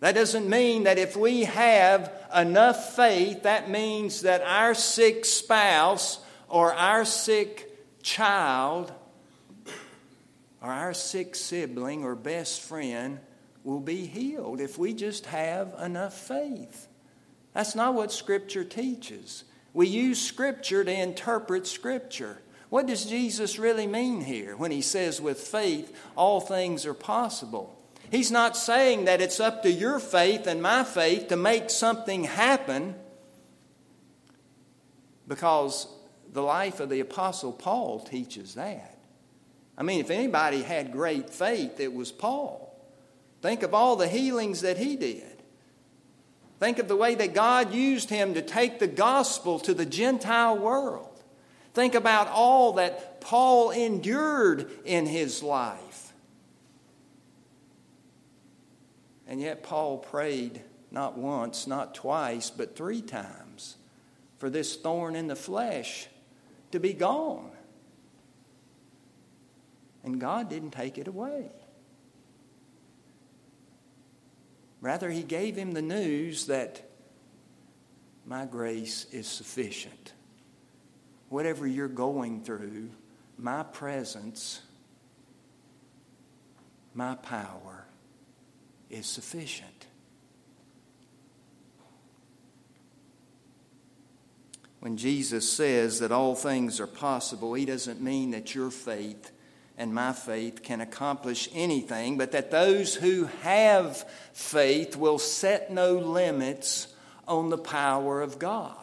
That 0.00 0.14
doesn't 0.14 0.48
mean 0.48 0.84
that 0.84 0.98
if 0.98 1.16
we 1.16 1.44
have 1.44 2.12
enough 2.34 2.96
faith, 2.96 3.42
that 3.42 3.70
means 3.70 4.22
that 4.22 4.42
our 4.42 4.74
sick 4.74 5.24
spouse 5.24 6.18
or 6.48 6.72
our 6.72 7.04
sick 7.04 8.02
child 8.02 8.92
or 10.60 10.70
our 10.70 10.94
sick 10.94 11.34
sibling 11.34 12.04
or 12.04 12.14
best 12.14 12.60
friend 12.62 13.20
will 13.64 13.80
be 13.80 14.06
healed 14.06 14.60
if 14.60 14.78
we 14.78 14.92
just 14.92 15.26
have 15.26 15.74
enough 15.80 16.14
faith. 16.14 16.88
That's 17.54 17.74
not 17.74 17.94
what 17.94 18.12
Scripture 18.12 18.64
teaches. 18.64 19.44
We 19.72 19.86
use 19.86 20.20
Scripture 20.20 20.84
to 20.84 20.92
interpret 20.92 21.66
Scripture. 21.66 22.38
What 22.70 22.86
does 22.86 23.04
Jesus 23.04 23.58
really 23.58 23.86
mean 23.86 24.22
here 24.22 24.56
when 24.56 24.70
he 24.70 24.80
says, 24.80 25.20
with 25.20 25.38
faith, 25.38 25.94
all 26.16 26.40
things 26.40 26.86
are 26.86 26.94
possible? 26.94 27.78
He's 28.10 28.30
not 28.30 28.56
saying 28.56 29.06
that 29.06 29.20
it's 29.20 29.40
up 29.40 29.62
to 29.62 29.70
your 29.70 29.98
faith 29.98 30.46
and 30.46 30.62
my 30.62 30.84
faith 30.84 31.28
to 31.28 31.36
make 31.36 31.70
something 31.70 32.24
happen 32.24 32.94
because 35.28 35.86
the 36.32 36.42
life 36.42 36.80
of 36.80 36.88
the 36.88 37.00
Apostle 37.00 37.52
Paul 37.52 38.00
teaches 38.00 38.54
that. 38.54 38.98
I 39.76 39.82
mean, 39.82 40.00
if 40.00 40.10
anybody 40.10 40.62
had 40.62 40.92
great 40.92 41.30
faith, 41.30 41.80
it 41.80 41.92
was 41.92 42.12
Paul. 42.12 42.71
Think 43.42 43.64
of 43.64 43.74
all 43.74 43.96
the 43.96 44.08
healings 44.08 44.62
that 44.62 44.78
he 44.78 44.96
did. 44.96 45.42
Think 46.60 46.78
of 46.78 46.86
the 46.86 46.96
way 46.96 47.16
that 47.16 47.34
God 47.34 47.74
used 47.74 48.08
him 48.08 48.34
to 48.34 48.42
take 48.42 48.78
the 48.78 48.86
gospel 48.86 49.58
to 49.60 49.74
the 49.74 49.84
Gentile 49.84 50.56
world. 50.56 51.08
Think 51.74 51.96
about 51.96 52.28
all 52.28 52.74
that 52.74 53.20
Paul 53.20 53.72
endured 53.72 54.70
in 54.84 55.06
his 55.06 55.42
life. 55.42 56.12
And 59.26 59.40
yet, 59.40 59.64
Paul 59.64 59.98
prayed 59.98 60.62
not 60.92 61.18
once, 61.18 61.66
not 61.66 61.94
twice, 61.94 62.50
but 62.50 62.76
three 62.76 63.02
times 63.02 63.76
for 64.38 64.50
this 64.50 64.76
thorn 64.76 65.16
in 65.16 65.26
the 65.26 65.34
flesh 65.34 66.06
to 66.70 66.78
be 66.78 66.92
gone. 66.92 67.50
And 70.04 70.20
God 70.20 70.48
didn't 70.48 70.72
take 70.72 70.98
it 70.98 71.08
away. 71.08 71.50
Rather, 74.82 75.08
He 75.08 75.22
gave 75.22 75.56
him 75.56 75.72
the 75.72 75.80
news 75.80 76.46
that 76.46 76.82
my 78.26 78.44
grace 78.44 79.06
is 79.12 79.26
sufficient. 79.26 80.12
Whatever 81.30 81.66
you're 81.66 81.88
going 81.88 82.42
through, 82.42 82.90
my 83.38 83.62
presence, 83.62 84.60
my 86.94 87.14
power 87.14 87.86
is 88.90 89.06
sufficient. 89.06 89.86
When 94.80 94.96
Jesus 94.96 95.48
says 95.50 96.00
that 96.00 96.10
all 96.10 96.34
things 96.34 96.80
are 96.80 96.88
possible, 96.88 97.54
he 97.54 97.64
doesn't 97.64 98.02
mean 98.02 98.32
that 98.32 98.54
your 98.54 98.70
faith 98.70 99.30
and 99.82 99.92
my 99.92 100.12
faith 100.12 100.62
can 100.62 100.80
accomplish 100.80 101.48
anything, 101.52 102.16
but 102.16 102.30
that 102.30 102.52
those 102.52 102.94
who 102.94 103.24
have 103.42 104.08
faith 104.32 104.94
will 104.94 105.18
set 105.18 105.72
no 105.72 105.94
limits 105.94 106.86
on 107.26 107.50
the 107.50 107.58
power 107.58 108.22
of 108.22 108.38
God. 108.38 108.76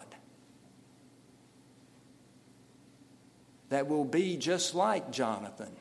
That 3.70 3.88
will 3.88 4.04
be 4.04 4.36
just 4.36 4.76
like 4.76 5.10
Jonathan, 5.10 5.72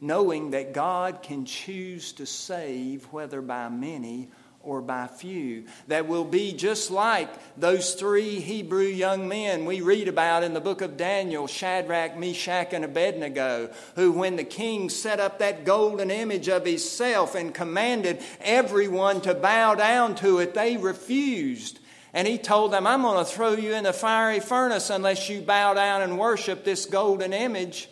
knowing 0.00 0.50
that 0.50 0.72
God 0.72 1.22
can 1.22 1.44
choose 1.44 2.12
to 2.14 2.26
save, 2.26 3.04
whether 3.12 3.40
by 3.40 3.68
many 3.68 4.30
or 4.64 4.80
by 4.80 5.06
few. 5.06 5.64
That 5.88 6.08
will 6.08 6.24
be 6.24 6.52
just 6.52 6.90
like 6.90 7.28
those 7.58 7.94
three 7.94 8.40
Hebrew 8.40 8.86
young 8.86 9.28
men 9.28 9.64
we 9.64 9.80
read 9.80 10.08
about 10.08 10.42
in 10.42 10.54
the 10.54 10.60
book 10.60 10.80
of 10.80 10.96
Daniel 10.96 11.46
Shadrach, 11.46 12.16
Meshach, 12.16 12.72
and 12.72 12.84
Abednego, 12.84 13.70
who, 13.96 14.12
when 14.12 14.36
the 14.36 14.44
king 14.44 14.90
set 14.90 15.20
up 15.20 15.38
that 15.38 15.64
golden 15.64 16.10
image 16.10 16.48
of 16.48 16.66
himself 16.66 17.34
and 17.34 17.54
commanded 17.54 18.22
everyone 18.40 19.20
to 19.22 19.34
bow 19.34 19.74
down 19.74 20.14
to 20.16 20.38
it, 20.38 20.54
they 20.54 20.76
refused. 20.76 21.78
And 22.14 22.28
he 22.28 22.38
told 22.38 22.72
them, 22.72 22.86
I'm 22.86 23.02
going 23.02 23.24
to 23.24 23.30
throw 23.30 23.54
you 23.54 23.74
in 23.74 23.84
the 23.84 23.92
fiery 23.92 24.38
furnace 24.38 24.88
unless 24.88 25.28
you 25.28 25.40
bow 25.40 25.74
down 25.74 26.00
and 26.00 26.16
worship 26.16 26.64
this 26.64 26.86
golden 26.86 27.32
image. 27.32 27.88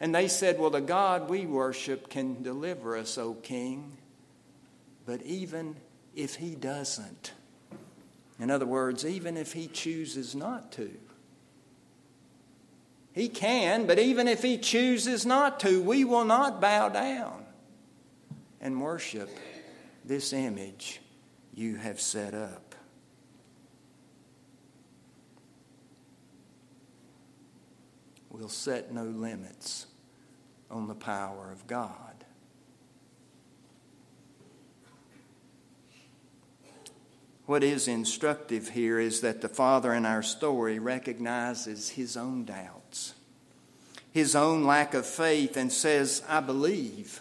And 0.00 0.14
they 0.14 0.28
said, 0.28 0.58
Well, 0.58 0.70
the 0.70 0.80
God 0.80 1.28
we 1.28 1.44
worship 1.44 2.08
can 2.08 2.42
deliver 2.42 2.96
us, 2.96 3.18
O 3.18 3.34
king. 3.34 3.98
But 5.06 5.22
even 5.22 5.76
if 6.14 6.36
he 6.36 6.54
doesn't. 6.54 7.32
In 8.38 8.50
other 8.50 8.66
words, 8.66 9.04
even 9.06 9.36
if 9.36 9.52
he 9.52 9.68
chooses 9.68 10.34
not 10.34 10.72
to. 10.72 10.90
He 13.12 13.28
can, 13.28 13.86
but 13.86 13.98
even 13.98 14.26
if 14.26 14.42
he 14.42 14.58
chooses 14.58 15.24
not 15.24 15.60
to, 15.60 15.80
we 15.80 16.04
will 16.04 16.24
not 16.24 16.60
bow 16.60 16.88
down 16.88 17.44
and 18.60 18.80
worship 18.80 19.30
this 20.04 20.32
image 20.32 21.00
you 21.54 21.76
have 21.76 22.00
set 22.00 22.34
up. 22.34 22.74
We'll 28.30 28.48
set 28.48 28.92
no 28.92 29.04
limits 29.04 29.86
on 30.68 30.88
the 30.88 30.94
power 30.94 31.52
of 31.52 31.68
God. 31.68 32.13
What 37.46 37.62
is 37.62 37.88
instructive 37.88 38.70
here 38.70 38.98
is 38.98 39.20
that 39.20 39.42
the 39.42 39.48
father 39.48 39.92
in 39.92 40.06
our 40.06 40.22
story 40.22 40.78
recognizes 40.78 41.90
his 41.90 42.16
own 42.16 42.44
doubts, 42.44 43.14
his 44.12 44.34
own 44.34 44.64
lack 44.64 44.94
of 44.94 45.04
faith, 45.04 45.56
and 45.56 45.70
says, 45.70 46.22
I 46.28 46.40
believe. 46.40 47.20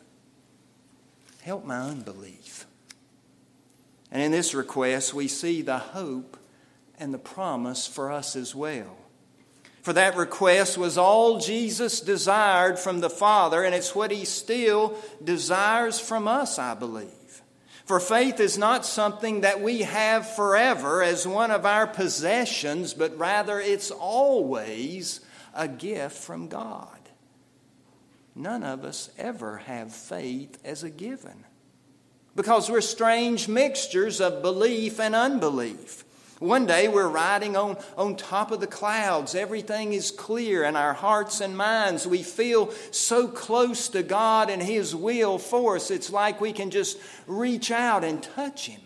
Help 1.42 1.66
my 1.66 1.80
unbelief. 1.80 2.66
And 4.12 4.22
in 4.22 4.32
this 4.32 4.54
request, 4.54 5.14
we 5.14 5.28
see 5.28 5.62
the 5.62 5.80
hope 5.80 6.38
and 6.98 7.14
the 7.14 7.18
promise 7.18 7.86
for 7.86 8.12
us 8.12 8.38
as 8.38 8.56
well. 8.56 8.96
For 9.82 9.92
that 9.92 10.16
request 10.16 10.78
was 10.78 10.98
all 10.98 11.40
Jesus 11.40 12.00
desired 12.00 12.80
from 12.80 13.02
the 13.02 13.10
Father, 13.10 13.64
and 13.64 13.76
it's 13.76 13.94
what 13.94 14.12
he 14.12 14.24
still 14.24 14.98
desires 15.22 16.00
from 16.00 16.30
us, 16.30 16.58
I 16.58 16.74
believe. 16.76 17.10
For 17.86 18.00
faith 18.00 18.40
is 18.40 18.58
not 18.58 18.86
something 18.86 19.42
that 19.42 19.62
we 19.62 19.80
have 19.80 20.36
forever 20.36 21.04
as 21.04 21.28
one 21.28 21.52
of 21.52 21.66
our 21.66 21.86
possessions, 21.86 22.94
but 22.94 23.18
rather 23.18 23.60
it's 23.60 23.92
always 23.92 25.20
a 25.54 25.68
gift 25.68 26.18
from 26.18 26.48
God. 26.48 27.00
None 28.36 28.64
of 28.64 28.84
us 28.86 29.10
ever 29.18 29.58
have 29.58 29.94
faith 29.94 30.58
as 30.64 30.84
a 30.84 30.90
given 30.90 31.44
because 32.36 32.70
we're 32.70 32.82
strange 32.82 33.48
mixtures 33.48 34.20
of 34.20 34.42
belief 34.42 35.00
and 35.00 35.14
unbelief. 35.14 36.04
One 36.44 36.66
day 36.66 36.90
we're 36.90 37.08
riding 37.08 37.56
on, 37.56 37.78
on 37.98 38.18
top 38.18 38.52
of 38.52 38.60
the 38.60 38.68
clouds. 38.68 39.34
Everything 39.34 39.94
is 39.94 40.12
clear 40.12 40.66
in 40.66 40.76
our 40.76 40.94
hearts 40.94 41.40
and 41.40 41.56
minds. 41.56 42.06
We 42.06 42.22
feel 42.22 42.72
so 42.92 43.30
close 43.30 43.88
to 43.90 44.04
God 44.04 44.50
and 44.50 44.62
His 44.62 44.94
will 44.94 45.38
for 45.38 45.78
us. 45.78 45.90
It's 45.90 46.12
like 46.12 46.42
we 46.42 46.52
can 46.52 46.70
just 46.70 47.00
reach 47.28 47.72
out 47.72 48.04
and 48.04 48.22
touch 48.22 48.68
Him. 48.68 48.82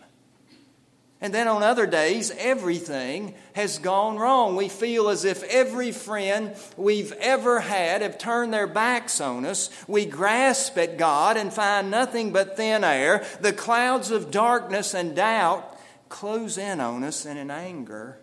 And 1.20 1.34
then 1.34 1.48
on 1.48 1.64
other 1.64 1.88
days, 1.88 2.32
everything 2.38 3.34
has 3.54 3.80
gone 3.80 4.18
wrong. 4.18 4.56
We 4.56 4.70
feel 4.70 5.10
as 5.10 5.26
if 5.26 5.42
every 5.46 5.92
friend 5.92 6.56
we've 6.78 7.12
ever 7.14 7.60
had 7.60 8.04
have 8.04 8.20
turned 8.20 8.54
their 8.54 8.68
backs 8.68 9.20
on 9.20 9.46
us. 9.46 9.72
We 9.88 10.06
grasp 10.06 10.78
at 10.78 11.00
God 11.00 11.38
and 11.38 11.52
find 11.52 11.90
nothing 11.90 12.32
but 12.32 12.56
thin 12.56 12.84
air. 12.84 13.26
The 13.42 13.52
clouds 13.52 14.12
of 14.12 14.30
darkness 14.30 14.94
and 14.94 15.16
doubt 15.16 15.74
close 16.10 16.58
in 16.58 16.80
on 16.80 17.04
us, 17.04 17.26
and 17.26 17.38
in 17.38 17.52
anger 17.52 18.20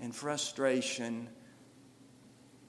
and 0.00 0.14
frustration, 0.14 1.28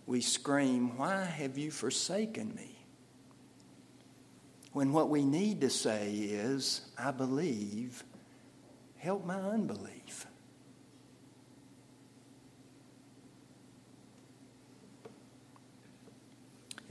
we 0.06 0.22
scream, 0.22 0.98
Why 0.98 1.24
have 1.24 1.58
you 1.58 1.72
forsaken 1.72 2.54
me? 2.56 2.78
When 4.74 4.94
what 4.94 5.10
we 5.10 5.26
need 5.26 5.62
to 5.62 5.70
say 5.70 6.14
is, 6.14 6.82
I 6.98 7.12
believe, 7.12 8.04
help 8.98 9.26
my 9.26 9.40
unbelief. 9.40 10.28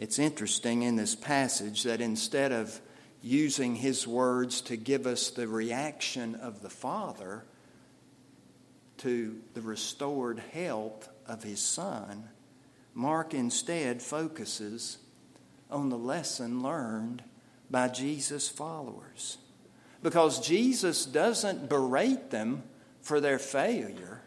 It's 0.01 0.19
interesting 0.19 0.83
in 0.83 0.97
this 0.97 1.15
passage 1.15 1.83
that 1.83 2.01
instead 2.01 2.53
of 2.53 2.81
using 3.23 3.75
his 3.77 4.07
words 4.07 4.61
to 4.63 4.77
give 4.77 5.07
us 5.07 5.31
the 5.31 5.47
reaction 5.47 6.35
of 6.35 6.63
the 6.63 6.71
Father 6.71 7.45
to 8.99 9.41
the 9.55 9.61
restored 9.63 10.39
health 10.53 11.09
of 11.27 11.43
his 11.43 11.63
Son, 11.63 12.29
Mark 12.95 13.35
instead 13.35 14.03
focuses 14.03 14.99
on 15.71 15.89
the 15.89 15.99
lesson 15.99 16.63
learned 16.63 17.23
by 17.71 17.89
Jesus' 17.89 18.49
followers. 18.49 19.39
because 20.03 20.41
Jesus 20.41 21.05
doesn't 21.05 21.69
berate 21.69 22.31
them 22.31 22.63
for 23.03 23.21
their 23.21 23.39
failure, 23.39 24.20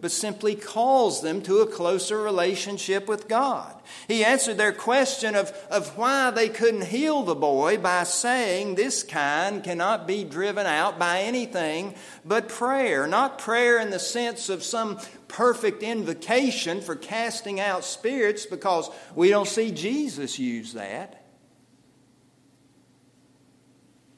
but 0.00 0.10
simply 0.10 0.56
calls 0.56 1.22
them 1.22 1.42
to 1.42 1.60
a 1.60 1.66
closer 1.66 2.20
relationship 2.20 3.06
with 3.06 3.28
God. 3.28 3.72
He 4.08 4.24
answered 4.24 4.56
their 4.56 4.72
question 4.72 5.36
of, 5.36 5.50
of 5.70 5.96
why 5.96 6.30
they 6.30 6.48
couldn't 6.48 6.86
heal 6.86 7.22
the 7.22 7.36
boy 7.36 7.78
by 7.78 8.02
saying 8.02 8.74
this 8.74 9.04
kind 9.04 9.62
cannot 9.62 10.06
be 10.06 10.24
driven 10.24 10.66
out 10.66 10.98
by 10.98 11.20
anything 11.20 11.94
but 12.24 12.48
prayer. 12.48 13.06
Not 13.06 13.38
prayer 13.38 13.78
in 13.78 13.90
the 13.90 14.00
sense 14.00 14.48
of 14.48 14.64
some 14.64 14.98
perfect 15.28 15.82
invocation 15.82 16.80
for 16.80 16.96
casting 16.96 17.60
out 17.60 17.84
spirits, 17.84 18.44
because 18.44 18.90
we 19.14 19.28
don't 19.30 19.48
see 19.48 19.70
Jesus 19.70 20.38
use 20.38 20.72
that 20.72 21.22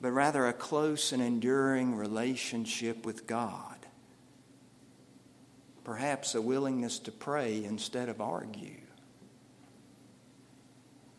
but 0.04 0.10
rather 0.10 0.46
a 0.46 0.52
close 0.52 1.12
and 1.12 1.22
enduring 1.22 1.96
relationship 1.96 3.06
with 3.06 3.26
God. 3.26 3.73
Perhaps 5.84 6.34
a 6.34 6.40
willingness 6.42 6.98
to 7.00 7.12
pray 7.12 7.62
instead 7.62 8.08
of 8.08 8.20
argue. 8.20 8.80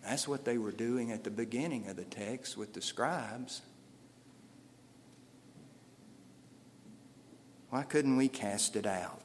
That's 0.03 0.27
what 0.27 0.45
they 0.45 0.57
were 0.57 0.71
doing 0.71 1.11
at 1.11 1.23
the 1.23 1.31
beginning 1.31 1.87
of 1.87 1.95
the 1.95 2.03
text 2.03 2.57
with 2.57 2.73
the 2.73 2.81
scribes. 2.81 3.61
Why 7.69 7.83
couldn't 7.83 8.17
we 8.17 8.27
cast 8.27 8.75
it 8.75 8.85
out? 8.85 9.21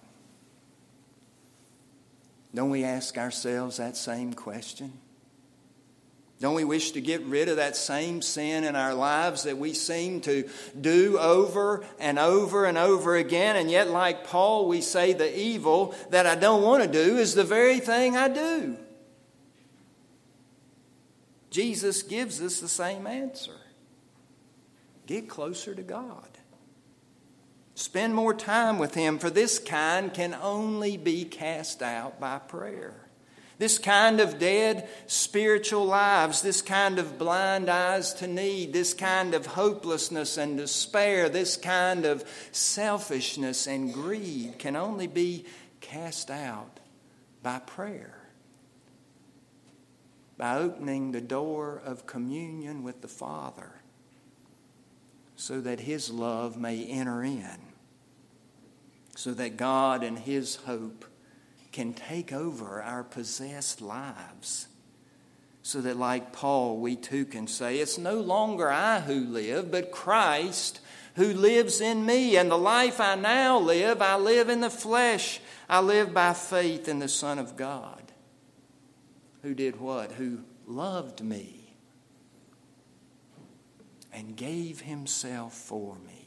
Don't 2.54 2.70
we 2.70 2.84
ask 2.84 3.16
ourselves 3.16 3.76
that 3.76 3.96
same 3.96 4.34
question? 4.34 4.92
Don't 6.40 6.54
we 6.54 6.64
wish 6.64 6.92
to 6.92 7.02
get 7.02 7.22
rid 7.24 7.50
of 7.50 7.56
that 7.56 7.76
same 7.76 8.22
sin 8.22 8.64
in 8.64 8.74
our 8.74 8.94
lives 8.94 9.42
that 9.42 9.58
we 9.58 9.74
seem 9.74 10.22
to 10.22 10.48
do 10.80 11.18
over 11.18 11.84
and 11.98 12.18
over 12.18 12.64
and 12.64 12.78
over 12.78 13.14
again? 13.14 13.56
And 13.56 13.70
yet, 13.70 13.90
like 13.90 14.26
Paul, 14.26 14.66
we 14.66 14.80
say 14.80 15.12
the 15.12 15.38
evil 15.38 15.94
that 16.08 16.26
I 16.26 16.36
don't 16.36 16.62
want 16.62 16.82
to 16.82 16.88
do 16.88 17.18
is 17.18 17.34
the 17.34 17.44
very 17.44 17.78
thing 17.78 18.16
I 18.16 18.28
do. 18.28 18.78
Jesus 21.50 22.02
gives 22.02 22.40
us 22.40 22.60
the 22.60 22.68
same 22.68 23.06
answer 23.06 23.56
get 25.06 25.28
closer 25.28 25.74
to 25.74 25.82
God. 25.82 26.28
Spend 27.74 28.14
more 28.14 28.32
time 28.32 28.78
with 28.78 28.94
Him, 28.94 29.18
for 29.18 29.28
this 29.28 29.58
kind 29.58 30.14
can 30.14 30.34
only 30.40 30.96
be 30.96 31.24
cast 31.24 31.82
out 31.82 32.20
by 32.20 32.38
prayer. 32.38 33.09
This 33.60 33.78
kind 33.78 34.20
of 34.20 34.38
dead 34.38 34.88
spiritual 35.06 35.84
lives, 35.84 36.40
this 36.40 36.62
kind 36.62 36.98
of 36.98 37.18
blind 37.18 37.68
eyes 37.68 38.14
to 38.14 38.26
need, 38.26 38.72
this 38.72 38.94
kind 38.94 39.34
of 39.34 39.44
hopelessness 39.44 40.38
and 40.38 40.56
despair, 40.56 41.28
this 41.28 41.58
kind 41.58 42.06
of 42.06 42.24
selfishness 42.52 43.66
and 43.66 43.92
greed 43.92 44.54
can 44.58 44.76
only 44.76 45.06
be 45.06 45.44
cast 45.82 46.30
out 46.30 46.80
by 47.42 47.58
prayer. 47.58 48.30
By 50.38 50.56
opening 50.56 51.12
the 51.12 51.20
door 51.20 51.82
of 51.84 52.06
communion 52.06 52.82
with 52.82 53.02
the 53.02 53.08
Father 53.08 53.82
so 55.36 55.60
that 55.60 55.80
His 55.80 56.08
love 56.10 56.56
may 56.56 56.86
enter 56.86 57.22
in, 57.22 57.58
so 59.14 59.34
that 59.34 59.58
God 59.58 60.02
and 60.02 60.18
His 60.18 60.56
hope 60.56 61.04
can 61.72 61.92
take 61.92 62.32
over 62.32 62.82
our 62.82 63.04
possessed 63.04 63.80
lives. 63.80 64.66
So 65.62 65.80
that, 65.82 65.96
like 65.96 66.32
Paul, 66.32 66.78
we 66.78 66.96
too 66.96 67.24
can 67.24 67.46
say, 67.46 67.78
It's 67.78 67.98
no 67.98 68.14
longer 68.14 68.70
I 68.70 69.00
who 69.00 69.20
live, 69.20 69.70
but 69.70 69.92
Christ 69.92 70.80
who 71.16 71.32
lives 71.32 71.80
in 71.80 72.06
me. 72.06 72.36
And 72.36 72.50
the 72.50 72.56
life 72.56 73.00
I 73.00 73.14
now 73.14 73.58
live, 73.58 74.00
I 74.00 74.16
live 74.16 74.48
in 74.48 74.60
the 74.60 74.70
flesh. 74.70 75.40
I 75.68 75.80
live 75.80 76.14
by 76.14 76.32
faith 76.32 76.88
in 76.88 76.98
the 76.98 77.08
Son 77.08 77.38
of 77.38 77.56
God. 77.56 78.00
Who 79.42 79.54
did 79.54 79.80
what? 79.80 80.12
Who 80.12 80.40
loved 80.66 81.22
me 81.22 81.60
and 84.12 84.36
gave 84.36 84.80
himself 84.80 85.54
for 85.54 85.96
me. 86.06 86.26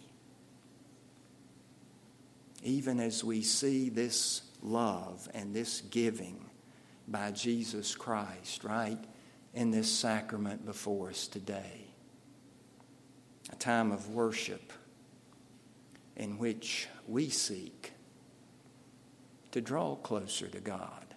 Even 2.63 2.99
as 2.99 3.23
we 3.23 3.41
see 3.41 3.89
this 3.89 4.41
love 4.63 5.27
and 5.33 5.53
this 5.53 5.81
giving 5.81 6.49
by 7.07 7.31
Jesus 7.31 7.95
Christ, 7.95 8.63
right, 8.63 9.03
in 9.53 9.71
this 9.71 9.91
sacrament 9.91 10.65
before 10.65 11.09
us 11.09 11.27
today. 11.27 11.87
A 13.51 13.55
time 13.55 13.91
of 13.91 14.09
worship 14.09 14.73
in 16.15 16.37
which 16.37 16.87
we 17.07 17.29
seek 17.29 17.91
to 19.51 19.61
draw 19.61 19.95
closer 19.95 20.47
to 20.47 20.59
God. 20.59 21.13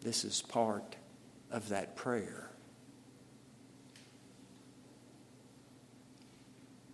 This 0.00 0.24
is 0.24 0.40
part 0.40 0.96
of 1.50 1.68
that 1.68 1.94
prayer 1.94 2.50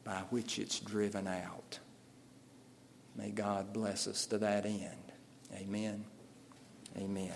by 0.05 0.23
which 0.31 0.59
it's 0.59 0.81
driven 0.81 1.27
out. 1.27 1.79
May 3.17 3.31
God 3.31 3.73
bless 3.73 4.07
us 4.07 4.27
to 4.27 4.39
that 4.39 4.65
end. 4.65 5.13
Amen. 5.55 6.05
Amen. 6.97 7.33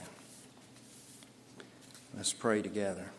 Let's 2.15 2.33
pray 2.33 2.62
together. 2.62 3.11